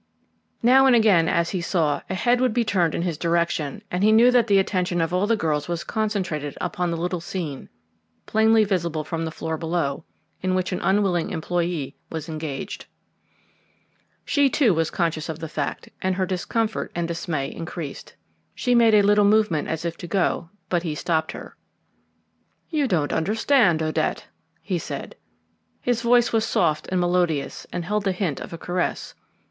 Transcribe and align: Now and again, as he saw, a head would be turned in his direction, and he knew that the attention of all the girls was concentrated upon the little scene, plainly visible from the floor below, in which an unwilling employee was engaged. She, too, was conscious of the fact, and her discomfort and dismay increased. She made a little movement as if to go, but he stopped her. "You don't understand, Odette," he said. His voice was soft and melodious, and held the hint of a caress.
Now 0.63 0.87
and 0.87 0.95
again, 0.95 1.29
as 1.29 1.51
he 1.51 1.61
saw, 1.61 2.01
a 2.09 2.15
head 2.15 2.41
would 2.41 2.55
be 2.55 2.65
turned 2.65 2.95
in 2.95 3.03
his 3.03 3.19
direction, 3.19 3.83
and 3.91 4.03
he 4.03 4.11
knew 4.11 4.31
that 4.31 4.47
the 4.47 4.57
attention 4.57 4.99
of 4.99 5.13
all 5.13 5.27
the 5.27 5.35
girls 5.35 5.67
was 5.67 5.83
concentrated 5.83 6.57
upon 6.59 6.89
the 6.89 6.97
little 6.97 7.21
scene, 7.21 7.69
plainly 8.25 8.63
visible 8.63 9.03
from 9.03 9.25
the 9.25 9.31
floor 9.31 9.57
below, 9.57 10.03
in 10.41 10.55
which 10.55 10.71
an 10.71 10.79
unwilling 10.81 11.29
employee 11.29 11.95
was 12.09 12.27
engaged. 12.27 12.87
She, 14.25 14.49
too, 14.49 14.73
was 14.73 14.89
conscious 14.89 15.29
of 15.29 15.37
the 15.37 15.47
fact, 15.47 15.89
and 16.01 16.15
her 16.15 16.25
discomfort 16.25 16.91
and 16.95 17.07
dismay 17.07 17.53
increased. 17.53 18.15
She 18.55 18.73
made 18.73 18.95
a 18.95 19.03
little 19.03 19.23
movement 19.23 19.67
as 19.67 19.85
if 19.85 19.97
to 19.97 20.07
go, 20.07 20.49
but 20.67 20.81
he 20.81 20.95
stopped 20.95 21.31
her. 21.33 21.55
"You 22.71 22.87
don't 22.87 23.13
understand, 23.13 23.83
Odette," 23.83 24.25
he 24.63 24.79
said. 24.79 25.13
His 25.79 26.01
voice 26.01 26.33
was 26.33 26.43
soft 26.43 26.87
and 26.89 26.99
melodious, 26.99 27.67
and 27.71 27.85
held 27.85 28.03
the 28.05 28.13
hint 28.13 28.39
of 28.39 28.51
a 28.51 28.57
caress. 28.57 29.13